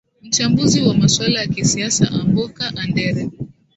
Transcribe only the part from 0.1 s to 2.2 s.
mchambuzi wa masuala ya kisiasa